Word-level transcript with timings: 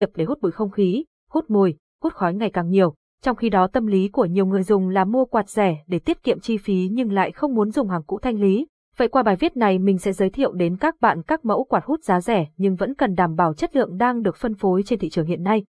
nghiệp 0.00 0.10
để 0.14 0.24
hút 0.24 0.38
bụi 0.42 0.52
không 0.52 0.70
khí, 0.70 1.04
hút 1.30 1.44
mùi, 1.48 1.74
hút 2.02 2.12
khói 2.12 2.34
ngày 2.34 2.50
càng 2.50 2.68
nhiều. 2.68 2.94
Trong 3.22 3.36
khi 3.36 3.48
đó 3.48 3.66
tâm 3.66 3.86
lý 3.86 4.08
của 4.08 4.24
nhiều 4.24 4.46
người 4.46 4.62
dùng 4.62 4.88
là 4.88 5.04
mua 5.04 5.24
quạt 5.24 5.48
rẻ 5.48 5.84
để 5.86 5.98
tiết 5.98 6.22
kiệm 6.22 6.40
chi 6.40 6.56
phí 6.56 6.88
nhưng 6.92 7.12
lại 7.12 7.32
không 7.32 7.54
muốn 7.54 7.70
dùng 7.70 7.88
hàng 7.88 8.02
cũ 8.02 8.18
thanh 8.22 8.40
lý. 8.40 8.66
Vậy 8.96 9.08
qua 9.08 9.22
bài 9.22 9.36
viết 9.36 9.56
này 9.56 9.78
mình 9.78 9.98
sẽ 9.98 10.12
giới 10.12 10.30
thiệu 10.30 10.52
đến 10.52 10.76
các 10.76 10.94
bạn 11.00 11.22
các 11.22 11.44
mẫu 11.44 11.64
quạt 11.64 11.84
hút 11.84 12.04
giá 12.04 12.20
rẻ 12.20 12.46
nhưng 12.56 12.76
vẫn 12.76 12.94
cần 12.94 13.14
đảm 13.14 13.34
bảo 13.36 13.54
chất 13.54 13.76
lượng 13.76 13.96
đang 13.96 14.22
được 14.22 14.36
phân 14.36 14.54
phối 14.54 14.82
trên 14.82 14.98
thị 14.98 15.08
trường 15.10 15.26
hiện 15.26 15.42
nay. 15.42 15.64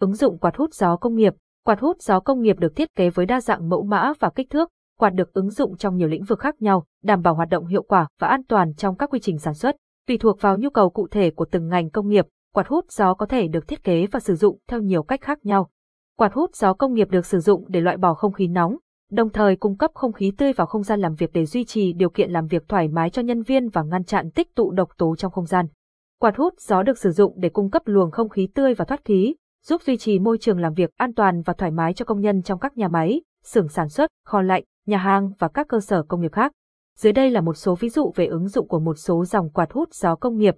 Ứng 0.00 0.14
dụng 0.14 0.38
quạt 0.38 0.56
hút 0.56 0.74
gió 0.74 0.96
công 0.96 1.14
nghiệp 1.14 1.34
Quạt 1.66 1.80
hút 1.80 1.96
gió 2.00 2.20
công 2.20 2.40
nghiệp 2.40 2.58
được 2.58 2.76
thiết 2.76 2.94
kế 2.94 3.10
với 3.10 3.26
đa 3.26 3.40
dạng 3.40 3.68
mẫu 3.68 3.82
mã 3.82 4.12
và 4.20 4.30
kích 4.30 4.50
thước, 4.50 4.68
quạt 4.98 5.10
được 5.10 5.32
ứng 5.32 5.50
dụng 5.50 5.76
trong 5.76 5.96
nhiều 5.96 6.08
lĩnh 6.08 6.24
vực 6.24 6.38
khác 6.38 6.62
nhau, 6.62 6.84
đảm 7.02 7.22
bảo 7.22 7.34
hoạt 7.34 7.48
động 7.48 7.66
hiệu 7.66 7.82
quả 7.82 8.08
và 8.20 8.28
an 8.28 8.42
toàn 8.48 8.74
trong 8.74 8.96
các 8.96 9.10
quy 9.10 9.20
trình 9.20 9.38
sản 9.38 9.54
xuất. 9.54 9.76
Tùy 10.06 10.18
thuộc 10.18 10.40
vào 10.40 10.58
nhu 10.58 10.70
cầu 10.70 10.90
cụ 10.90 11.08
thể 11.10 11.30
của 11.30 11.44
từng 11.44 11.68
ngành 11.68 11.90
công 11.90 12.08
nghiệp, 12.08 12.26
quạt 12.54 12.68
hút 12.68 12.90
gió 12.90 13.14
có 13.14 13.26
thể 13.26 13.48
được 13.48 13.68
thiết 13.68 13.84
kế 13.84 14.06
và 14.06 14.20
sử 14.20 14.34
dụng 14.34 14.58
theo 14.68 14.80
nhiều 14.80 15.02
cách 15.02 15.20
khác 15.20 15.38
nhau. 15.42 15.70
Quạt 16.16 16.32
hút 16.34 16.54
gió 16.54 16.72
công 16.74 16.94
nghiệp 16.94 17.10
được 17.10 17.26
sử 17.26 17.40
dụng 17.40 17.64
để 17.68 17.80
loại 17.80 17.96
bỏ 17.96 18.14
không 18.14 18.32
khí 18.32 18.48
nóng, 18.48 18.76
đồng 19.10 19.30
thời 19.30 19.56
cung 19.56 19.76
cấp 19.76 19.90
không 19.94 20.12
khí 20.12 20.32
tươi 20.38 20.52
vào 20.52 20.66
không 20.66 20.82
gian 20.82 21.00
làm 21.00 21.14
việc 21.14 21.30
để 21.32 21.46
duy 21.46 21.64
trì 21.64 21.92
điều 21.92 22.10
kiện 22.10 22.30
làm 22.30 22.46
việc 22.46 22.68
thoải 22.68 22.88
mái 22.88 23.10
cho 23.10 23.22
nhân 23.22 23.42
viên 23.42 23.68
và 23.68 23.82
ngăn 23.82 24.04
chặn 24.04 24.30
tích 24.30 24.54
tụ 24.54 24.70
độc 24.70 24.88
tố 24.98 25.16
trong 25.16 25.32
không 25.32 25.46
gian. 25.46 25.66
Quạt 26.20 26.36
hút 26.36 26.54
gió 26.60 26.82
được 26.82 26.98
sử 26.98 27.10
dụng 27.10 27.34
để 27.36 27.48
cung 27.48 27.70
cấp 27.70 27.82
luồng 27.84 28.10
không 28.10 28.28
khí 28.28 28.48
tươi 28.54 28.74
và 28.74 28.84
thoát 28.84 29.04
khí, 29.04 29.34
giúp 29.64 29.82
duy 29.82 29.96
trì 29.96 30.18
môi 30.18 30.38
trường 30.38 30.58
làm 30.58 30.74
việc 30.74 30.90
an 30.96 31.14
toàn 31.14 31.42
và 31.42 31.52
thoải 31.52 31.70
mái 31.70 31.94
cho 31.94 32.04
công 32.04 32.20
nhân 32.20 32.42
trong 32.42 32.58
các 32.58 32.76
nhà 32.76 32.88
máy, 32.88 33.22
xưởng 33.44 33.68
sản 33.68 33.88
xuất, 33.88 34.10
kho 34.26 34.40
lạnh, 34.40 34.64
nhà 34.86 34.98
hàng 34.98 35.32
và 35.38 35.48
các 35.48 35.68
cơ 35.68 35.80
sở 35.80 36.02
công 36.02 36.20
nghiệp 36.20 36.32
khác. 36.32 36.52
Dưới 36.96 37.12
đây 37.12 37.30
là 37.30 37.40
một 37.40 37.54
số 37.54 37.74
ví 37.74 37.88
dụ 37.88 38.12
về 38.16 38.26
ứng 38.26 38.48
dụng 38.48 38.68
của 38.68 38.80
một 38.80 38.94
số 38.94 39.24
dòng 39.24 39.50
quạt 39.50 39.72
hút 39.72 39.94
gió 39.94 40.14
công 40.14 40.36
nghiệp. 40.38 40.54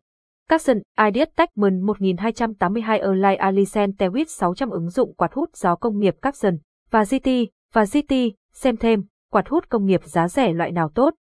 Capson 0.48 0.78
Ideas 1.06 1.28
Techman 1.36 1.80
1282 1.80 2.98
Erlai 2.98 3.36
Alicent 3.36 3.94
Tewit 3.98 4.24
600 4.28 4.70
ứng 4.70 4.90
dụng 4.90 5.14
quạt 5.14 5.32
hút 5.32 5.56
gió 5.56 5.74
công 5.74 5.98
nghiệp 5.98 6.16
Capson 6.22 6.56
và 6.90 7.04
GT 7.04 7.28
và 7.72 7.84
GT, 7.84 8.14
xem 8.52 8.76
thêm, 8.76 9.04
quạt 9.30 9.48
hút 9.48 9.68
công 9.68 9.86
nghiệp 9.86 10.04
giá 10.04 10.28
rẻ 10.28 10.52
loại 10.52 10.72
nào 10.72 10.88
tốt. 10.94 11.14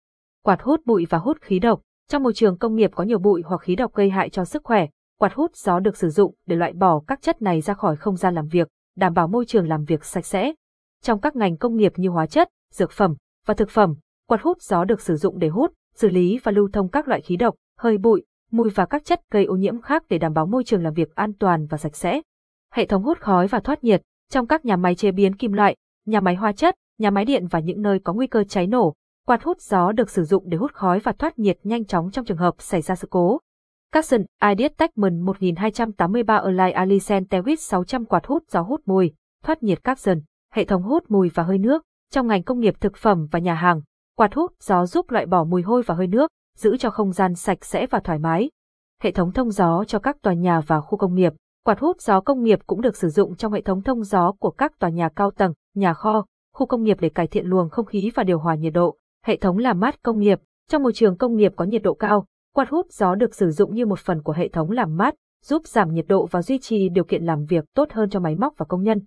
Quạt 0.44 0.62
hút 0.62 0.82
bụi 0.86 1.06
và 1.10 1.18
hút 1.18 1.38
khí 1.42 1.60
độc. 1.60 1.82
Trong 2.10 2.24
môi 2.24 2.34
trường 2.34 2.58
công 2.58 2.76
nghiệp 2.76 2.92
có 2.96 3.04
nhiều 3.04 3.20
bụi 3.20 3.42
hoặc 3.46 3.62
khí 3.62 3.76
độc 3.76 3.94
gây 3.94 4.10
hại 4.10 4.30
cho 4.30 4.46
sức 4.46 4.64
khỏe, 4.64 4.88
quạt 5.20 5.34
hút 5.34 5.56
gió 5.56 5.80
được 5.80 5.98
sử 5.98 6.10
dụng 6.10 6.36
để 6.46 6.56
loại 6.56 6.74
bỏ 6.74 7.02
các 7.08 7.22
chất 7.22 7.42
này 7.42 7.62
ra 7.62 7.74
khỏi 7.74 7.96
không 7.96 8.16
gian 8.16 8.36
làm 8.36 8.48
việc, 8.48 8.68
đảm 8.96 9.14
bảo 9.14 9.28
môi 9.28 9.46
trường 9.46 9.68
làm 9.68 9.84
việc 9.84 10.06
sạch 10.06 10.26
sẽ. 10.26 10.54
Trong 11.02 11.22
các 11.22 11.36
ngành 11.36 11.58
công 11.58 11.76
nghiệp 11.76 11.94
như 11.96 12.10
hóa 12.10 12.26
chất, 12.28 12.50
dược 12.74 12.92
phẩm 12.92 13.16
và 13.46 13.54
thực 13.54 13.70
phẩm, 13.70 13.94
quạt 14.28 14.42
hút 14.42 14.62
gió 14.62 14.84
được 14.84 15.02
sử 15.02 15.16
dụng 15.16 15.40
để 15.40 15.48
hút, 15.48 15.74
xử 15.96 16.10
lý 16.10 16.40
và 16.44 16.52
lưu 16.52 16.70
thông 16.74 16.90
các 16.90 17.08
loại 17.08 17.22
khí 17.22 17.36
độc, 17.36 17.56
hơi 17.78 17.98
bụi, 17.98 18.24
mùi 18.52 18.70
và 18.70 18.86
các 18.86 19.06
chất 19.06 19.22
gây 19.32 19.46
ô 19.46 19.56
nhiễm 19.56 19.82
khác 19.82 20.04
để 20.10 20.18
đảm 20.18 20.34
bảo 20.34 20.46
môi 20.46 20.64
trường 20.64 20.84
làm 20.84 20.94
việc 20.94 21.16
an 21.16 21.34
toàn 21.34 21.66
và 21.66 21.78
sạch 21.78 21.96
sẽ. 21.96 22.22
Hệ 22.74 22.86
thống 22.86 23.04
hút 23.04 23.20
khói 23.20 23.48
và 23.48 23.60
thoát 23.60 23.84
nhiệt 23.84 24.02
trong 24.30 24.48
các 24.48 24.66
nhà 24.66 24.76
máy 24.76 24.96
chế 24.96 25.12
biến 25.12 25.36
kim 25.36 25.54
loại, 25.54 25.76
nhà 26.06 26.20
máy 26.20 26.36
hóa 26.36 26.52
chất, 26.52 26.76
nhà 27.00 27.10
máy 27.10 27.26
điện 27.26 27.48
và 27.48 27.60
những 27.60 27.82
nơi 27.82 28.00
có 28.00 28.14
nguy 28.14 28.28
cơ 28.28 28.44
cháy 28.44 28.68
nổ, 28.68 28.94
quạt 29.28 29.44
hút 29.44 29.62
gió 29.62 29.92
được 29.92 30.10
sử 30.10 30.24
dụng 30.24 30.44
để 30.50 30.58
hút 30.58 30.74
khói 30.74 31.00
và 31.00 31.12
thoát 31.12 31.40
nhiệt 31.40 31.60
nhanh 31.64 31.86
chóng 31.86 32.12
trong 32.12 32.26
trường 32.26 32.38
hợp 32.38 32.56
xảy 32.58 32.82
ra 32.82 32.96
sự 32.96 33.08
cố. 33.12 33.40
Capson 33.92 34.22
Ideas 34.50 34.72
Techman 34.78 35.22
1283 35.22 36.38
Align 36.38 36.74
Alicent 36.74 37.30
Tewit 37.30 37.56
600 37.56 38.06
quạt 38.06 38.26
hút 38.26 38.44
gió 38.50 38.62
hút 38.62 38.82
mùi, 38.86 39.14
thoát 39.44 39.64
nhiệt 39.64 39.84
Capson, 39.84 40.20
hệ 40.54 40.66
thống 40.66 40.84
hút 40.84 41.04
mùi 41.10 41.30
và 41.34 41.44
hơi 41.44 41.58
nước. 41.58 41.84
Trong 42.12 42.28
ngành 42.28 42.44
công 42.44 42.60
nghiệp 42.60 42.74
thực 42.80 42.98
phẩm 42.98 43.28
và 43.32 43.40
nhà 43.40 43.54
hàng, 43.54 43.82
quạt 44.18 44.34
hút 44.34 44.54
gió 44.62 44.86
giúp 44.86 45.12
loại 45.12 45.26
bỏ 45.26 45.44
mùi 45.44 45.62
hôi 45.62 45.82
và 45.82 45.96
hơi 45.96 46.08
nước, 46.08 46.32
giữ 46.62 46.78
cho 46.78 46.90
không 46.90 47.12
gian 47.12 47.36
sạch 47.36 47.66
sẽ 47.66 47.88
và 47.88 48.00
thoải 48.00 48.20
mái. 48.20 48.50
Hệ 49.02 49.12
thống 49.12 49.32
thông 49.32 49.52
gió 49.52 49.84
cho 49.88 50.00
các 50.00 50.22
tòa 50.22 50.34
nhà 50.34 50.60
và 50.68 50.82
khu 50.82 50.98
công 50.98 51.16
nghiệp. 51.16 51.34
Quạt 51.66 51.80
hút 51.80 52.02
gió 52.02 52.22
công 52.22 52.44
nghiệp 52.44 52.60
cũng 52.68 52.82
được 52.82 52.98
sử 52.98 53.10
dụng 53.10 53.36
trong 53.36 53.54
hệ 53.54 53.62
thống 53.62 53.82
thông 53.82 54.04
gió 54.04 54.32
của 54.40 54.52
các 54.52 54.80
tòa 54.80 54.90
nhà 54.90 55.10
cao 55.16 55.32
tầng, 55.32 55.54
nhà 55.76 55.94
kho, 55.94 56.26
khu 56.54 56.66
công 56.66 56.84
nghiệp 56.84 56.98
để 57.00 57.10
cải 57.10 57.28
thiện 57.28 57.46
luồng 57.46 57.70
không 57.70 57.86
khí 57.86 58.12
và 58.16 58.24
điều 58.24 58.40
hòa 58.40 58.56
nhiệt 58.56 58.74
độ. 58.74 58.98
Hệ 59.26 59.38
thống 59.38 59.58
làm 59.58 59.80
mát 59.80 60.04
công 60.04 60.20
nghiệp. 60.20 60.40
Trong 60.70 60.84
môi 60.84 60.94
trường 60.94 61.18
công 61.18 61.36
nghiệp 61.36 61.54
có 61.56 61.66
nhiệt 61.66 61.84
độ 61.84 61.94
cao, 61.94 62.26
Quạt 62.56 62.70
hút 62.70 62.92
gió 62.92 63.16
được 63.16 63.36
sử 63.36 63.52
dụng 63.52 63.76
như 63.76 63.86
một 63.86 64.00
phần 64.00 64.22
của 64.22 64.34
hệ 64.34 64.48
thống 64.48 64.72
làm 64.72 64.98
mát, 64.98 65.16
giúp 65.44 65.68
giảm 65.68 65.94
nhiệt 65.94 66.06
độ 66.08 66.26
và 66.32 66.42
duy 66.42 66.60
trì 66.60 66.90
điều 66.90 67.04
kiện 67.04 67.24
làm 67.24 67.46
việc 67.46 67.66
tốt 67.76 67.92
hơn 67.92 68.10
cho 68.10 68.20
máy 68.20 68.36
móc 68.36 68.54
và 68.58 68.66
công 68.66 68.84
nhân. 68.84 69.00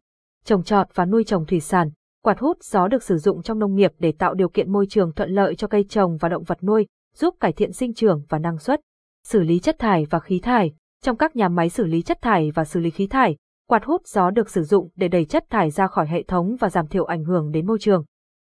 Trồng 0.45 0.63
trọt 0.63 0.87
và 0.95 1.05
nuôi 1.05 1.25
trồng 1.25 1.47
thủy 1.47 1.61
sản, 1.61 1.91
quạt 2.23 2.41
hút 2.41 2.63
gió 2.63 2.89
được 2.89 3.03
sử 3.03 3.17
dụng 3.17 3.43
trong 3.43 3.59
nông 3.59 3.75
nghiệp 3.75 3.93
để 3.99 4.13
tạo 4.19 4.35
điều 4.35 4.49
kiện 4.49 4.73
môi 4.73 4.87
trường 4.89 5.13
thuận 5.13 5.31
lợi 5.31 5.55
cho 5.55 5.69
cây 5.69 5.85
trồng 5.89 6.17
và 6.17 6.29
động 6.29 6.43
vật 6.43 6.63
nuôi, 6.63 6.87
giúp 7.15 7.35
cải 7.41 7.53
thiện 7.53 7.73
sinh 7.73 7.95
trưởng 7.95 8.23
và 8.29 8.39
năng 8.39 8.59
suất. 8.59 8.81
Xử 9.25 9.41
lý 9.41 9.59
chất 9.59 9.79
thải 9.79 10.07
và 10.11 10.21
khí 10.21 10.41
thải, 10.43 10.73
trong 11.03 11.17
các 11.17 11.37
nhà 11.37 11.49
máy 11.49 11.71
xử 11.71 11.85
lý 11.85 12.03
chất 12.03 12.23
thải 12.23 12.51
và 12.51 12.65
xử 12.65 12.81
lý 12.81 12.91
khí 12.91 13.07
thải, 13.07 13.37
quạt 13.69 13.85
hút 13.85 14.07
gió 14.07 14.31
được 14.31 14.51
sử 14.51 14.63
dụng 14.63 14.89
để 14.97 15.09
đẩy 15.09 15.25
chất 15.25 15.45
thải 15.51 15.71
ra 15.71 15.87
khỏi 15.87 16.07
hệ 16.07 16.23
thống 16.23 16.57
và 16.61 16.71
giảm 16.71 16.87
thiểu 16.87 17.05
ảnh 17.05 17.25
hưởng 17.25 17.51
đến 17.51 17.67
môi 17.67 17.79
trường. 17.81 18.05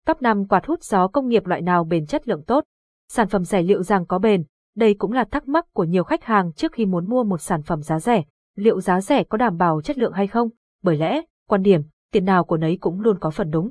Top 0.05 0.21
5 0.21 0.47
quạt 0.47 0.65
hút 0.65 0.83
gió 0.83 1.07
công 1.07 1.27
nghiệp 1.27 1.45
loại 1.45 1.61
nào 1.61 1.83
bền 1.83 2.05
chất 2.05 2.27
lượng 2.27 2.43
tốt? 2.43 2.63
Sản 3.09 3.27
phẩm 3.27 3.43
rẻ 3.43 3.61
liệu 3.61 3.83
rằng 3.83 4.05
có 4.05 4.19
bền, 4.19 4.43
đây 4.75 4.93
cũng 4.93 5.11
là 5.11 5.23
thắc 5.23 5.47
mắc 5.47 5.65
của 5.73 5.83
nhiều 5.83 6.03
khách 6.03 6.23
hàng 6.23 6.53
trước 6.53 6.71
khi 6.71 6.85
muốn 6.85 7.09
mua 7.09 7.23
một 7.23 7.41
sản 7.41 7.63
phẩm 7.63 7.81
giá 7.81 7.99
rẻ. 7.99 8.23
Liệu 8.55 8.81
giá 8.81 9.01
rẻ 9.01 9.23
có 9.23 9.37
đảm 9.37 9.57
bảo 9.57 9.81
chất 9.81 9.97
lượng 9.97 10.13
hay 10.13 10.27
không? 10.27 10.49
Bởi 10.83 10.97
lẽ, 10.97 11.21
quan 11.49 11.61
điểm, 11.61 11.81
tiền 12.11 12.25
nào 12.25 12.43
của 12.43 12.57
nấy 12.57 12.77
cũng 12.81 13.01
luôn 13.01 13.19
có 13.19 13.29
phần 13.29 13.51
đúng. 13.51 13.69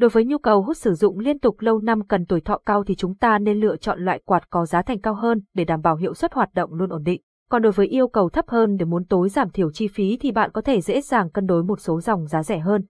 Đối 0.00 0.10
với 0.10 0.24
nhu 0.24 0.38
cầu 0.38 0.62
hút 0.62 0.76
sử 0.76 0.94
dụng 0.94 1.18
liên 1.18 1.38
tục 1.38 1.60
lâu 1.60 1.80
năm 1.80 2.06
cần 2.06 2.26
tuổi 2.26 2.40
thọ 2.40 2.58
cao 2.66 2.84
thì 2.84 2.94
chúng 2.94 3.14
ta 3.14 3.38
nên 3.38 3.60
lựa 3.60 3.76
chọn 3.76 4.04
loại 4.04 4.20
quạt 4.24 4.50
có 4.50 4.66
giá 4.66 4.82
thành 4.82 5.00
cao 5.00 5.14
hơn 5.14 5.40
để 5.54 5.64
đảm 5.64 5.80
bảo 5.82 5.96
hiệu 5.96 6.14
suất 6.14 6.32
hoạt 6.32 6.54
động 6.54 6.74
luôn 6.74 6.90
ổn 6.90 7.02
định. 7.02 7.20
Còn 7.50 7.62
đối 7.62 7.72
với 7.72 7.86
yêu 7.86 8.08
cầu 8.08 8.28
thấp 8.28 8.44
hơn 8.48 8.76
để 8.76 8.84
muốn 8.84 9.04
tối 9.04 9.28
giảm 9.28 9.50
thiểu 9.50 9.72
chi 9.72 9.88
phí 9.88 10.16
thì 10.20 10.32
bạn 10.32 10.50
có 10.52 10.60
thể 10.60 10.80
dễ 10.80 11.00
dàng 11.00 11.30
cân 11.30 11.46
đối 11.46 11.62
một 11.64 11.80
số 11.80 12.00
dòng 12.00 12.26
giá 12.26 12.42
rẻ 12.42 12.58
hơn. 12.58 12.84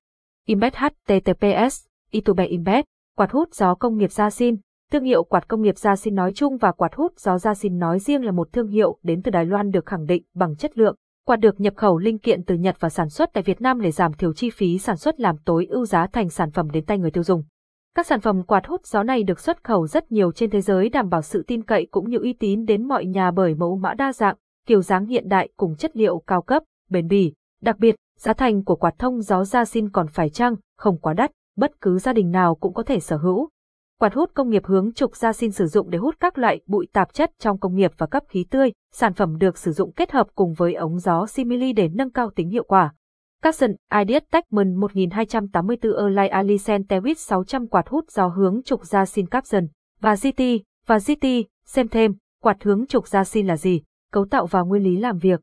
Imbed 0.46 0.74
HTTPS, 0.74 1.86
Itube 2.10 2.46
Imbed, 2.46 2.84
quạt 3.16 3.30
hút 3.32 3.54
gió 3.54 3.74
công 3.74 3.96
nghiệp 3.96 4.12
Gia 4.12 4.30
Xin, 4.30 4.56
Thương 4.92 5.04
hiệu 5.04 5.24
quạt 5.24 5.48
công 5.48 5.62
nghiệp 5.62 5.78
Gia 5.78 5.96
Xin 5.96 6.14
nói 6.14 6.32
chung 6.34 6.56
và 6.56 6.72
quạt 6.72 6.94
hút 6.94 7.12
gió 7.18 7.38
Gia 7.38 7.54
Xin 7.54 7.78
nói 7.78 7.98
riêng 7.98 8.24
là 8.24 8.32
một 8.32 8.52
thương 8.52 8.68
hiệu 8.68 8.98
đến 9.02 9.22
từ 9.22 9.30
Đài 9.30 9.46
Loan 9.46 9.70
được 9.70 9.86
khẳng 9.86 10.06
định 10.06 10.22
bằng 10.34 10.56
chất 10.56 10.78
lượng. 10.78 10.96
Quạt 11.30 11.36
được 11.36 11.60
nhập 11.60 11.74
khẩu 11.76 11.98
linh 11.98 12.18
kiện 12.18 12.44
từ 12.44 12.54
Nhật 12.54 12.76
và 12.80 12.88
sản 12.88 13.08
xuất 13.08 13.30
tại 13.32 13.42
Việt 13.42 13.60
Nam 13.60 13.80
để 13.80 13.90
giảm 13.90 14.12
thiểu 14.12 14.32
chi 14.32 14.50
phí 14.50 14.78
sản 14.78 14.96
xuất 14.96 15.20
làm 15.20 15.36
tối 15.44 15.66
ưu 15.70 15.86
giá 15.86 16.06
thành 16.06 16.28
sản 16.28 16.50
phẩm 16.50 16.70
đến 16.70 16.84
tay 16.84 16.98
người 16.98 17.10
tiêu 17.10 17.22
dùng. 17.22 17.42
Các 17.94 18.06
sản 18.06 18.20
phẩm 18.20 18.42
quạt 18.42 18.66
hút 18.66 18.86
gió 18.86 19.02
này 19.02 19.22
được 19.22 19.40
xuất 19.40 19.64
khẩu 19.64 19.86
rất 19.86 20.12
nhiều 20.12 20.32
trên 20.32 20.50
thế 20.50 20.60
giới 20.60 20.88
đảm 20.88 21.08
bảo 21.08 21.22
sự 21.22 21.44
tin 21.46 21.62
cậy 21.62 21.86
cũng 21.90 22.10
như 22.10 22.18
uy 22.18 22.32
tín 22.32 22.64
đến 22.64 22.88
mọi 22.88 23.06
nhà 23.06 23.30
bởi 23.30 23.54
mẫu 23.54 23.76
mã 23.76 23.94
đa 23.94 24.12
dạng, 24.12 24.36
kiểu 24.66 24.82
dáng 24.82 25.06
hiện 25.06 25.28
đại 25.28 25.48
cùng 25.56 25.76
chất 25.76 25.96
liệu 25.96 26.22
cao 26.26 26.42
cấp, 26.42 26.62
bền 26.90 27.08
bỉ. 27.08 27.32
Đặc 27.62 27.78
biệt, 27.78 27.94
giá 28.18 28.32
thành 28.32 28.64
của 28.64 28.76
quạt 28.76 28.94
thông 28.98 29.20
gió 29.20 29.44
Gia 29.44 29.64
Xin 29.64 29.90
còn 29.90 30.06
phải 30.08 30.30
chăng, 30.30 30.54
không 30.78 30.98
quá 30.98 31.14
đắt, 31.14 31.30
bất 31.56 31.80
cứ 31.80 31.98
gia 31.98 32.12
đình 32.12 32.30
nào 32.30 32.54
cũng 32.54 32.74
có 32.74 32.82
thể 32.82 33.00
sở 33.00 33.16
hữu. 33.16 33.48
Quạt 34.00 34.14
hút 34.14 34.30
công 34.34 34.50
nghiệp 34.50 34.66
hướng 34.66 34.92
trục 34.92 35.16
ra 35.16 35.32
xin 35.32 35.50
sử 35.50 35.66
dụng 35.66 35.90
để 35.90 35.98
hút 35.98 36.14
các 36.20 36.38
loại 36.38 36.60
bụi 36.66 36.86
tạp 36.92 37.14
chất 37.14 37.30
trong 37.38 37.58
công 37.58 37.74
nghiệp 37.74 37.92
và 37.98 38.06
cấp 38.06 38.22
khí 38.28 38.46
tươi. 38.50 38.72
Sản 38.92 39.14
phẩm 39.14 39.38
được 39.38 39.58
sử 39.58 39.72
dụng 39.72 39.92
kết 39.92 40.12
hợp 40.12 40.26
cùng 40.34 40.54
với 40.54 40.74
ống 40.74 40.98
gió 40.98 41.26
simili 41.26 41.72
để 41.72 41.88
nâng 41.88 42.10
cao 42.10 42.30
tính 42.30 42.50
hiệu 42.50 42.64
quả. 42.64 42.94
Capson 43.42 43.70
Ideas 43.98 44.22
Techman 44.32 44.74
1284 44.74 45.92
Erlai 45.92 46.28
Alicent 46.28 46.88
Tewit 46.88 47.14
600 47.14 47.66
quạt 47.66 47.88
hút 47.88 48.10
gió 48.10 48.26
hướng 48.26 48.62
trục 48.62 48.86
ra 48.86 49.06
xin 49.06 49.26
Capson 49.26 49.66
và 50.00 50.14
GT 50.14 50.42
và 50.86 50.98
GT, 50.98 51.26
xem 51.64 51.88
thêm, 51.88 52.14
quạt 52.42 52.56
hướng 52.62 52.86
trục 52.86 53.08
ra 53.08 53.24
xin 53.24 53.46
là 53.46 53.56
gì, 53.56 53.82
cấu 54.12 54.24
tạo 54.24 54.46
và 54.46 54.60
nguyên 54.60 54.82
lý 54.82 54.96
làm 54.96 55.18
việc. 55.18 55.40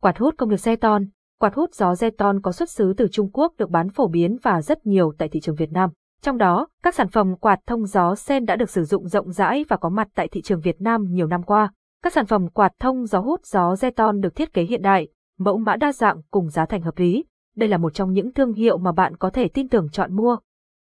Quạt 0.00 0.18
hút 0.18 0.34
công 0.38 0.48
nghiệp 0.48 0.56
Zeton 0.56 1.06
Quạt 1.40 1.54
hút 1.54 1.74
gió 1.74 1.92
Zeton 1.92 2.40
có 2.42 2.52
xuất 2.52 2.70
xứ 2.70 2.94
từ 2.96 3.08
Trung 3.12 3.30
Quốc 3.32 3.52
được 3.58 3.70
bán 3.70 3.90
phổ 3.90 4.08
biến 4.08 4.36
và 4.42 4.62
rất 4.62 4.86
nhiều 4.86 5.12
tại 5.18 5.28
thị 5.28 5.40
trường 5.40 5.56
Việt 5.56 5.72
Nam. 5.72 5.90
Trong 6.22 6.38
đó, 6.38 6.66
các 6.82 6.94
sản 6.94 7.08
phẩm 7.08 7.36
quạt 7.36 7.60
thông 7.66 7.86
gió 7.86 8.14
sen 8.14 8.44
đã 8.44 8.56
được 8.56 8.70
sử 8.70 8.84
dụng 8.84 9.08
rộng 9.08 9.32
rãi 9.32 9.64
và 9.68 9.76
có 9.76 9.88
mặt 9.88 10.08
tại 10.14 10.28
thị 10.28 10.42
trường 10.42 10.60
Việt 10.60 10.80
Nam 10.80 11.04
nhiều 11.10 11.26
năm 11.26 11.42
qua. 11.42 11.72
Các 12.02 12.12
sản 12.12 12.26
phẩm 12.26 12.48
quạt 12.48 12.72
thông 12.80 13.06
gió 13.06 13.18
hút 13.18 13.44
gió 13.44 13.74
Zeton 13.74 14.20
được 14.20 14.34
thiết 14.34 14.52
kế 14.52 14.62
hiện 14.62 14.82
đại, 14.82 15.08
mẫu 15.38 15.58
mã 15.58 15.76
đa 15.76 15.92
dạng 15.92 16.20
cùng 16.30 16.48
giá 16.48 16.66
thành 16.66 16.82
hợp 16.82 16.98
lý. 16.98 17.24
Đây 17.56 17.68
là 17.68 17.78
một 17.78 17.94
trong 17.94 18.12
những 18.12 18.32
thương 18.32 18.52
hiệu 18.52 18.78
mà 18.78 18.92
bạn 18.92 19.16
có 19.16 19.30
thể 19.30 19.48
tin 19.48 19.68
tưởng 19.68 19.88
chọn 19.92 20.16
mua. 20.16 20.36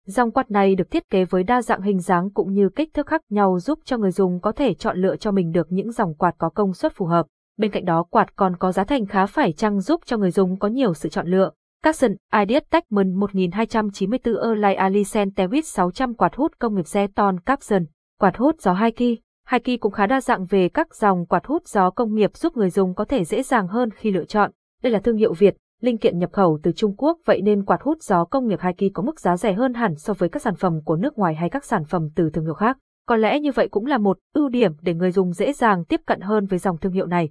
Dòng 0.06 0.30
quạt 0.30 0.50
này 0.50 0.74
được 0.74 0.90
thiết 0.90 1.10
kế 1.10 1.24
với 1.24 1.42
đa 1.42 1.62
dạng 1.62 1.82
hình 1.82 2.00
dáng 2.00 2.30
cũng 2.30 2.52
như 2.52 2.68
kích 2.68 2.94
thước 2.94 3.06
khác 3.06 3.20
nhau 3.30 3.58
giúp 3.60 3.78
cho 3.84 3.98
người 3.98 4.10
dùng 4.10 4.40
có 4.40 4.52
thể 4.52 4.74
chọn 4.74 4.98
lựa 4.98 5.16
cho 5.16 5.32
mình 5.32 5.52
được 5.52 5.66
những 5.70 5.92
dòng 5.92 6.14
quạt 6.14 6.34
có 6.38 6.48
công 6.48 6.74
suất 6.74 6.92
phù 6.94 7.06
hợp. 7.06 7.26
Bên 7.58 7.70
cạnh 7.70 7.84
đó 7.84 8.02
quạt 8.02 8.36
còn 8.36 8.56
có 8.56 8.72
giá 8.72 8.84
thành 8.84 9.06
khá 9.06 9.26
phải 9.26 9.52
chăng 9.52 9.80
giúp 9.80 10.00
cho 10.04 10.16
người 10.16 10.30
dùng 10.30 10.58
có 10.58 10.68
nhiều 10.68 10.94
sự 10.94 11.08
chọn 11.08 11.26
lựa. 11.26 11.50
Capson, 11.86 12.14
Ideas 12.42 12.62
Techman 12.70 13.14
1294 13.14 14.34
Erlai 14.50 14.74
Alisen 14.74 15.30
Tewit 15.30 15.62
600 15.62 16.14
quạt 16.14 16.34
hút 16.34 16.52
công 16.58 16.74
nghiệp 16.74 16.84
Zeton 16.84 17.38
Capson, 17.46 17.84
quạt 18.20 18.36
hút 18.36 18.60
gió 18.60 18.72
Haiki. 18.72 19.18
Haiki 19.46 19.80
cũng 19.80 19.92
khá 19.92 20.06
đa 20.06 20.20
dạng 20.20 20.46
về 20.46 20.68
các 20.68 20.94
dòng 20.94 21.26
quạt 21.26 21.46
hút 21.46 21.66
gió 21.66 21.90
công 21.90 22.14
nghiệp 22.14 22.36
giúp 22.36 22.56
người 22.56 22.70
dùng 22.70 22.94
có 22.94 23.04
thể 23.04 23.24
dễ 23.24 23.42
dàng 23.42 23.68
hơn 23.68 23.90
khi 23.90 24.10
lựa 24.10 24.24
chọn. 24.24 24.50
Đây 24.82 24.92
là 24.92 24.98
thương 24.98 25.16
hiệu 25.16 25.32
Việt, 25.32 25.56
linh 25.80 25.98
kiện 25.98 26.18
nhập 26.18 26.32
khẩu 26.32 26.58
từ 26.62 26.72
Trung 26.72 26.96
Quốc 26.96 27.18
vậy 27.24 27.42
nên 27.42 27.64
quạt 27.64 27.82
hút 27.82 27.98
gió 28.02 28.24
công 28.24 28.46
nghiệp 28.46 28.60
Haiki 28.60 28.92
có 28.94 29.02
mức 29.02 29.20
giá 29.20 29.36
rẻ 29.36 29.52
hơn 29.52 29.74
hẳn 29.74 29.94
so 29.96 30.12
với 30.12 30.28
các 30.28 30.42
sản 30.42 30.54
phẩm 30.54 30.80
của 30.84 30.96
nước 30.96 31.18
ngoài 31.18 31.34
hay 31.34 31.50
các 31.50 31.64
sản 31.64 31.84
phẩm 31.84 32.08
từ 32.14 32.30
thương 32.30 32.44
hiệu 32.44 32.54
khác. 32.54 32.78
Có 33.08 33.16
lẽ 33.16 33.40
như 33.40 33.50
vậy 33.54 33.68
cũng 33.68 33.86
là 33.86 33.98
một 33.98 34.18
ưu 34.34 34.48
điểm 34.48 34.72
để 34.82 34.94
người 34.94 35.10
dùng 35.10 35.32
dễ 35.32 35.52
dàng 35.52 35.84
tiếp 35.84 36.00
cận 36.06 36.20
hơn 36.20 36.46
với 36.46 36.58
dòng 36.58 36.78
thương 36.78 36.92
hiệu 36.92 37.06
này. 37.06 37.30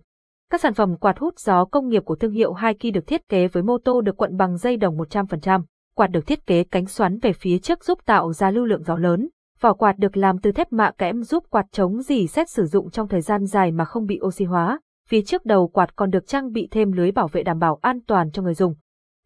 Các 0.51 0.61
sản 0.61 0.73
phẩm 0.73 0.97
quạt 0.97 1.19
hút 1.19 1.39
gió 1.39 1.65
công 1.65 1.87
nghiệp 1.87 2.05
của 2.05 2.15
thương 2.15 2.31
hiệu 2.31 2.53
Haiki 2.53 2.93
được 2.93 3.07
thiết 3.07 3.29
kế 3.29 3.47
với 3.47 3.63
mô 3.63 3.77
tô 3.77 4.01
được 4.01 4.17
quận 4.17 4.37
bằng 4.37 4.57
dây 4.57 4.77
đồng 4.77 4.97
100%. 4.97 5.61
Quạt 5.95 6.07
được 6.07 6.27
thiết 6.27 6.45
kế 6.45 6.63
cánh 6.63 6.85
xoắn 6.85 7.19
về 7.19 7.33
phía 7.33 7.59
trước 7.59 7.83
giúp 7.83 7.99
tạo 8.05 8.33
ra 8.33 8.51
lưu 8.51 8.65
lượng 8.65 8.83
gió 8.83 8.95
lớn. 8.95 9.29
Vỏ 9.61 9.73
quạt 9.73 9.97
được 9.97 10.17
làm 10.17 10.37
từ 10.37 10.51
thép 10.51 10.73
mạ 10.73 10.91
kẽm 10.91 11.23
giúp 11.23 11.43
quạt 11.49 11.65
chống 11.71 12.01
dỉ 12.01 12.27
xét 12.27 12.49
sử 12.49 12.65
dụng 12.65 12.89
trong 12.89 13.07
thời 13.07 13.21
gian 13.21 13.45
dài 13.45 13.71
mà 13.71 13.85
không 13.85 14.05
bị 14.05 14.19
oxy 14.25 14.45
hóa. 14.45 14.79
Phía 15.09 15.21
trước 15.21 15.45
đầu 15.45 15.67
quạt 15.67 15.95
còn 15.95 16.09
được 16.09 16.27
trang 16.27 16.51
bị 16.51 16.67
thêm 16.71 16.91
lưới 16.91 17.11
bảo 17.11 17.27
vệ 17.27 17.43
đảm 17.43 17.59
bảo 17.59 17.79
an 17.81 17.99
toàn 18.07 18.31
cho 18.31 18.41
người 18.41 18.53
dùng. 18.53 18.75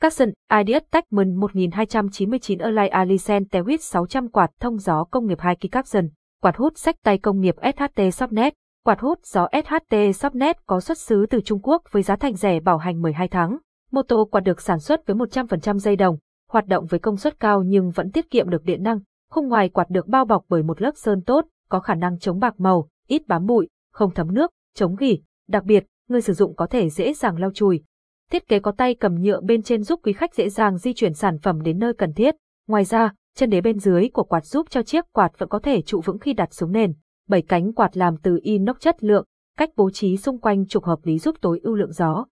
Capson 0.01 0.29
Ideas 0.59 0.83
Techman 0.91 1.35
1299 1.35 2.59
Align 2.59 2.89
Alicent 2.89 3.51
Tewit 3.51 3.77
600 3.77 4.29
quạt 4.29 4.51
thông 4.59 4.77
gió 4.77 5.03
công 5.03 5.27
nghiệp 5.27 5.39
2 5.39 5.55
kg 5.55 5.67
Capson, 5.71 6.07
quạt 6.41 6.57
hút 6.57 6.77
sách 6.77 6.95
tay 7.03 7.17
công 7.17 7.39
nghiệp 7.39 7.55
SHT 7.77 8.13
Shopnet, 8.13 8.53
quạt 8.85 8.99
hút 8.99 9.19
gió 9.25 9.47
SHT 9.51 9.95
Shopnet 10.15 10.65
có 10.65 10.79
xuất 10.79 10.97
xứ 10.97 11.25
từ 11.29 11.41
Trung 11.41 11.59
Quốc 11.63 11.83
với 11.91 12.03
giá 12.03 12.15
thành 12.15 12.35
rẻ 12.35 12.59
bảo 12.59 12.77
hành 12.77 13.01
12 13.01 13.27
tháng. 13.27 13.57
Mô 13.91 14.01
tô 14.01 14.25
quạt 14.31 14.41
được 14.41 14.61
sản 14.61 14.79
xuất 14.79 15.07
với 15.07 15.15
100% 15.15 15.77
dây 15.77 15.95
đồng, 15.95 16.17
hoạt 16.49 16.67
động 16.67 16.85
với 16.85 16.99
công 16.99 17.17
suất 17.17 17.39
cao 17.39 17.63
nhưng 17.63 17.91
vẫn 17.91 18.11
tiết 18.11 18.29
kiệm 18.29 18.49
được 18.49 18.63
điện 18.63 18.83
năng. 18.83 18.99
Khung 19.31 19.47
ngoài 19.47 19.69
quạt 19.69 19.89
được 19.89 20.07
bao 20.07 20.25
bọc 20.25 20.45
bởi 20.49 20.63
một 20.63 20.81
lớp 20.81 20.91
sơn 20.95 21.21
tốt, 21.25 21.45
có 21.69 21.79
khả 21.79 21.95
năng 21.95 22.19
chống 22.19 22.39
bạc 22.39 22.59
màu, 22.59 22.89
ít 23.07 23.27
bám 23.27 23.45
bụi, 23.45 23.67
không 23.93 24.13
thấm 24.13 24.33
nước, 24.33 24.51
chống 24.75 24.95
gỉ. 24.95 25.21
Đặc 25.47 25.63
biệt, 25.63 25.85
người 26.07 26.21
sử 26.21 26.33
dụng 26.33 26.55
có 26.55 26.65
thể 26.65 26.89
dễ 26.89 27.13
dàng 27.13 27.37
lau 27.37 27.51
chùi, 27.53 27.83
Thiết 28.31 28.47
kế 28.47 28.59
có 28.59 28.71
tay 28.71 28.95
cầm 28.95 29.15
nhựa 29.15 29.41
bên 29.41 29.61
trên 29.61 29.83
giúp 29.83 29.99
quý 30.03 30.13
khách 30.13 30.35
dễ 30.35 30.49
dàng 30.49 30.77
di 30.77 30.93
chuyển 30.93 31.13
sản 31.13 31.39
phẩm 31.39 31.61
đến 31.61 31.79
nơi 31.79 31.93
cần 31.93 32.13
thiết. 32.13 32.35
Ngoài 32.67 32.83
ra, 32.83 33.13
chân 33.35 33.49
đế 33.49 33.61
bên 33.61 33.79
dưới 33.79 34.09
của 34.09 34.23
quạt 34.23 34.45
giúp 34.45 34.67
cho 34.69 34.83
chiếc 34.83 35.05
quạt 35.13 35.31
vẫn 35.37 35.49
có 35.49 35.59
thể 35.59 35.81
trụ 35.81 36.01
vững 36.01 36.19
khi 36.19 36.33
đặt 36.33 36.53
xuống 36.53 36.71
nền. 36.71 36.93
Bảy 37.29 37.41
cánh 37.41 37.73
quạt 37.73 37.97
làm 37.97 38.17
từ 38.17 38.39
inox 38.43 38.77
chất 38.79 39.03
lượng, 39.03 39.25
cách 39.57 39.69
bố 39.75 39.89
trí 39.89 40.17
xung 40.17 40.37
quanh 40.37 40.67
trục 40.67 40.83
hợp 40.83 40.99
lý 41.03 41.19
giúp 41.19 41.35
tối 41.41 41.59
ưu 41.63 41.75
lượng 41.75 41.91
gió. 41.91 42.25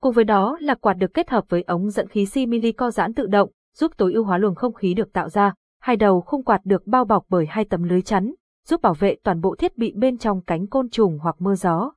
Cùng 0.00 0.12
với 0.12 0.24
đó 0.24 0.58
là 0.60 0.74
quạt 0.74 0.94
được 0.94 1.14
kết 1.14 1.30
hợp 1.30 1.44
với 1.48 1.62
ống 1.62 1.90
dẫn 1.90 2.08
khí 2.08 2.26
simili 2.26 2.72
co 2.72 2.90
giãn 2.90 3.14
tự 3.14 3.26
động, 3.26 3.50
giúp 3.76 3.92
tối 3.96 4.12
ưu 4.12 4.24
hóa 4.24 4.38
luồng 4.38 4.54
không 4.54 4.74
khí 4.74 4.94
được 4.94 5.12
tạo 5.12 5.28
ra. 5.28 5.54
Hai 5.80 5.96
đầu 5.96 6.20
khung 6.20 6.44
quạt 6.44 6.60
được 6.64 6.86
bao 6.86 7.04
bọc 7.04 7.24
bởi 7.28 7.46
hai 7.46 7.64
tấm 7.64 7.82
lưới 7.82 8.02
chắn, 8.02 8.34
giúp 8.66 8.82
bảo 8.82 8.94
vệ 8.94 9.16
toàn 9.24 9.40
bộ 9.40 9.54
thiết 9.54 9.78
bị 9.78 9.92
bên 9.96 10.18
trong 10.18 10.40
cánh 10.40 10.66
côn 10.66 10.88
trùng 10.88 11.18
hoặc 11.18 11.36
mưa 11.38 11.54
gió. 11.54 11.92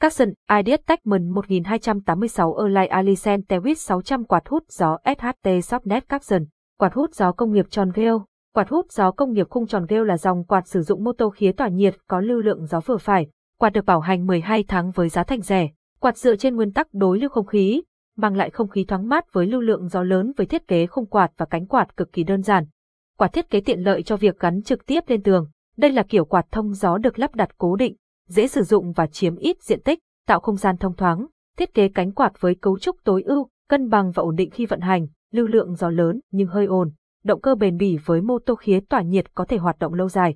Capson 0.00 0.28
Ideas 0.58 0.80
Techman 0.86 1.30
1286 1.30 2.56
Erlai 2.56 2.86
Alicent 2.86 3.48
Tewit 3.48 3.74
600 3.74 4.24
quạt 4.24 4.48
hút 4.48 4.64
gió 4.68 4.98
SHT 5.04 5.48
Softnet 5.48 6.00
Capson, 6.08 6.44
quạt 6.78 6.94
hút 6.94 7.14
gió 7.14 7.32
công 7.32 7.52
nghiệp 7.52 7.66
tròn 7.70 7.90
gheo. 7.94 8.24
Quạt 8.54 8.68
hút 8.68 8.92
gió 8.92 9.10
công 9.10 9.32
nghiệp 9.32 9.46
khung 9.50 9.66
tròn 9.66 9.86
rêu 9.88 10.04
là 10.04 10.18
dòng 10.18 10.44
quạt 10.44 10.68
sử 10.68 10.82
dụng 10.82 11.04
mô 11.04 11.12
tô 11.12 11.30
khía 11.30 11.52
tỏa 11.52 11.68
nhiệt 11.68 11.96
có 12.06 12.20
lưu 12.20 12.40
lượng 12.40 12.66
gió 12.66 12.80
vừa 12.80 12.96
phải. 12.96 13.26
Quạt 13.58 13.70
được 13.70 13.84
bảo 13.84 14.00
hành 14.00 14.26
12 14.26 14.64
tháng 14.68 14.90
với 14.90 15.08
giá 15.08 15.24
thành 15.24 15.40
rẻ. 15.40 15.70
Quạt 16.00 16.16
dựa 16.16 16.36
trên 16.36 16.56
nguyên 16.56 16.72
tắc 16.72 16.88
đối 16.92 17.18
lưu 17.18 17.30
không 17.30 17.46
khí, 17.46 17.82
mang 18.16 18.36
lại 18.36 18.50
không 18.50 18.68
khí 18.68 18.84
thoáng 18.84 19.08
mát 19.08 19.32
với 19.32 19.46
lưu 19.46 19.60
lượng 19.60 19.88
gió 19.88 20.02
lớn 20.02 20.32
với 20.36 20.46
thiết 20.46 20.68
kế 20.68 20.86
khung 20.86 21.06
quạt 21.06 21.32
và 21.36 21.46
cánh 21.46 21.66
quạt 21.66 21.96
cực 21.96 22.12
kỳ 22.12 22.24
đơn 22.24 22.42
giản. 22.42 22.64
Quạt 23.18 23.28
thiết 23.28 23.50
kế 23.50 23.60
tiện 23.60 23.80
lợi 23.80 24.02
cho 24.02 24.16
việc 24.16 24.38
gắn 24.38 24.62
trực 24.62 24.86
tiếp 24.86 25.00
lên 25.06 25.22
tường. 25.22 25.50
Đây 25.76 25.90
là 25.90 26.02
kiểu 26.02 26.24
quạt 26.24 26.46
thông 26.50 26.74
gió 26.74 26.98
được 26.98 27.18
lắp 27.18 27.34
đặt 27.34 27.58
cố 27.58 27.76
định, 27.76 27.96
dễ 28.28 28.46
sử 28.46 28.62
dụng 28.62 28.92
và 28.92 29.06
chiếm 29.06 29.36
ít 29.36 29.62
diện 29.62 29.80
tích, 29.82 29.98
tạo 30.26 30.40
không 30.40 30.56
gian 30.56 30.76
thông 30.76 30.96
thoáng, 30.96 31.26
thiết 31.56 31.74
kế 31.74 31.88
cánh 31.88 32.12
quạt 32.12 32.32
với 32.40 32.54
cấu 32.54 32.78
trúc 32.78 32.96
tối 33.04 33.22
ưu, 33.22 33.48
cân 33.68 33.88
bằng 33.88 34.10
và 34.10 34.22
ổn 34.22 34.36
định 34.36 34.50
khi 34.50 34.66
vận 34.66 34.80
hành, 34.80 35.06
lưu 35.32 35.46
lượng 35.46 35.74
gió 35.74 35.90
lớn 35.90 36.20
nhưng 36.30 36.48
hơi 36.48 36.66
ồn, 36.66 36.90
động 37.24 37.40
cơ 37.40 37.54
bền 37.54 37.76
bỉ 37.76 37.98
với 38.04 38.20
mô 38.20 38.38
tô 38.38 38.54
khí 38.54 38.80
tỏa 38.80 39.02
nhiệt 39.02 39.34
có 39.34 39.44
thể 39.44 39.56
hoạt 39.56 39.78
động 39.78 39.94
lâu 39.94 40.08
dài. 40.08 40.34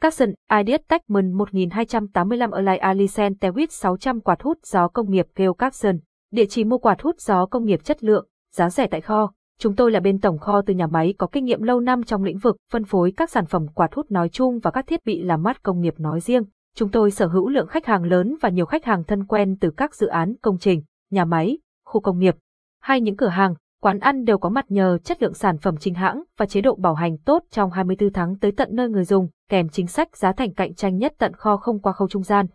Capson 0.00 0.32
Ideas 0.58 0.80
Techman 0.88 1.32
1285 1.32 2.50
Align 2.50 2.78
Alicent 2.78 3.40
Tewit 3.40 3.66
600 3.70 4.20
quạt 4.20 4.42
hút 4.42 4.58
gió 4.64 4.88
công 4.88 5.10
nghiệp 5.10 5.26
Geo 5.36 5.54
Capson, 5.54 5.98
địa 6.32 6.46
chỉ 6.46 6.64
mua 6.64 6.78
quạt 6.78 7.02
hút 7.02 7.20
gió 7.20 7.46
công 7.46 7.64
nghiệp 7.64 7.84
chất 7.84 8.04
lượng, 8.04 8.26
giá 8.54 8.70
rẻ 8.70 8.86
tại 8.86 9.00
kho. 9.00 9.32
Chúng 9.58 9.76
tôi 9.76 9.90
là 9.90 10.00
bên 10.00 10.20
tổng 10.20 10.38
kho 10.38 10.62
từ 10.62 10.74
nhà 10.74 10.86
máy 10.86 11.14
có 11.18 11.26
kinh 11.26 11.44
nghiệm 11.44 11.62
lâu 11.62 11.80
năm 11.80 12.02
trong 12.02 12.24
lĩnh 12.24 12.38
vực 12.38 12.56
phân 12.72 12.84
phối 12.84 13.12
các 13.16 13.30
sản 13.30 13.46
phẩm 13.46 13.66
quạt 13.74 13.94
hút 13.94 14.10
nói 14.10 14.28
chung 14.28 14.58
và 14.58 14.70
các 14.70 14.86
thiết 14.86 15.04
bị 15.04 15.22
làm 15.22 15.42
mát 15.42 15.62
công 15.62 15.80
nghiệp 15.80 15.94
nói 15.98 16.20
riêng. 16.20 16.42
Chúng 16.74 16.90
tôi 16.90 17.10
sở 17.10 17.26
hữu 17.26 17.48
lượng 17.48 17.66
khách 17.66 17.86
hàng 17.86 18.04
lớn 18.04 18.36
và 18.40 18.48
nhiều 18.48 18.66
khách 18.66 18.84
hàng 18.84 19.04
thân 19.04 19.26
quen 19.26 19.56
từ 19.60 19.70
các 19.70 19.94
dự 19.94 20.06
án 20.06 20.34
công 20.42 20.58
trình, 20.58 20.82
nhà 21.10 21.24
máy, 21.24 21.58
khu 21.84 22.00
công 22.00 22.18
nghiệp. 22.18 22.36
Hay 22.80 23.00
những 23.00 23.16
cửa 23.16 23.28
hàng, 23.28 23.54
quán 23.80 23.98
ăn 23.98 24.24
đều 24.24 24.38
có 24.38 24.48
mặt 24.48 24.64
nhờ 24.68 24.98
chất 24.98 25.22
lượng 25.22 25.34
sản 25.34 25.58
phẩm 25.58 25.76
chính 25.76 25.94
hãng 25.94 26.22
và 26.38 26.46
chế 26.46 26.60
độ 26.60 26.74
bảo 26.74 26.94
hành 26.94 27.18
tốt 27.18 27.42
trong 27.50 27.70
24 27.70 28.12
tháng 28.12 28.38
tới 28.38 28.52
tận 28.52 28.68
nơi 28.72 28.88
người 28.88 29.04
dùng, 29.04 29.28
kèm 29.48 29.68
chính 29.68 29.86
sách 29.86 30.16
giá 30.16 30.32
thành 30.32 30.54
cạnh 30.54 30.74
tranh 30.74 30.96
nhất 30.96 31.14
tận 31.18 31.32
kho 31.32 31.56
không 31.56 31.80
qua 31.80 31.92
khâu 31.92 32.08
trung 32.08 32.22
gian. 32.22 32.46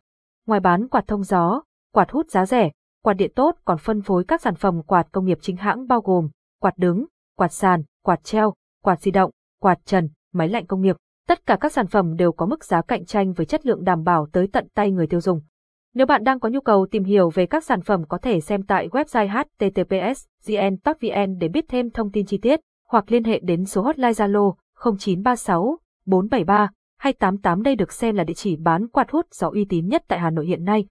Ngoài 0.48 0.60
bán 0.60 0.88
quạt 0.88 1.08
thông 1.08 1.24
gió, 1.24 1.62
quạt 1.94 2.12
hút 2.12 2.30
giá 2.30 2.46
rẻ, 2.46 2.72
quạt 3.04 3.14
điện 3.14 3.32
tốt 3.36 3.56
còn 3.66 3.78
phân 3.78 4.02
phối 4.02 4.24
các 4.28 4.42
sản 4.42 4.56
phẩm 4.56 4.82
quạt 4.84 5.08
công 5.12 5.26
nghiệp 5.26 5.38
chính 5.42 5.56
hãng 5.56 5.88
bao 5.88 6.02
gồm 6.02 6.30
quạt 6.62 6.78
đứng, 6.78 7.06
quạt 7.38 7.54
sàn, 7.54 7.84
quạt 8.04 8.24
treo, 8.24 8.54
quạt 8.84 9.02
di 9.02 9.12
động, 9.12 9.32
quạt 9.62 9.80
trần, 9.86 10.10
máy 10.34 10.50
lạnh 10.50 10.66
công 10.66 10.82
nghiệp. 10.82 10.96
Tất 11.28 11.46
cả 11.46 11.58
các 11.62 11.74
sản 11.74 11.88
phẩm 11.88 12.16
đều 12.16 12.32
có 12.32 12.46
mức 12.46 12.64
giá 12.66 12.82
cạnh 12.82 13.06
tranh 13.06 13.34
với 13.34 13.46
chất 13.46 13.66
lượng 13.66 13.84
đảm 13.84 14.04
bảo 14.04 14.28
tới 14.32 14.48
tận 14.54 14.68
tay 14.74 14.92
người 14.92 15.08
tiêu 15.08 15.22
dùng. 15.22 15.42
Nếu 15.94 16.06
bạn 16.06 16.24
đang 16.24 16.40
có 16.40 16.50
nhu 16.50 16.62
cầu 16.62 16.88
tìm 16.92 17.04
hiểu 17.04 17.30
về 17.30 17.46
các 17.46 17.64
sản 17.64 17.82
phẩm 17.82 18.04
có 18.10 18.18
thể 18.18 18.42
xem 18.42 18.64
tại 18.64 18.88
website 18.88 19.28
https 19.28 20.26
vn 20.48 21.38
để 21.40 21.48
biết 21.48 21.66
thêm 21.70 21.90
thông 21.90 22.12
tin 22.12 22.26
chi 22.26 22.38
tiết, 22.38 22.60
hoặc 22.88 23.12
liên 23.12 23.24
hệ 23.24 23.40
đến 23.44 23.66
số 23.66 23.82
hotline 23.82 24.12
Zalo 24.12 24.54
0936 25.00 25.78
473 26.06 26.70
288 27.00 27.64
đây 27.64 27.76
được 27.76 27.92
xem 27.92 28.16
là 28.16 28.24
địa 28.24 28.34
chỉ 28.34 28.56
bán 28.56 28.88
quạt 28.88 29.12
hút 29.12 29.26
gió 29.32 29.50
uy 29.54 29.66
tín 29.66 29.88
nhất 29.88 30.04
tại 30.08 30.20
Hà 30.20 30.30
Nội 30.30 30.46
hiện 30.46 30.64
nay. 30.64 30.80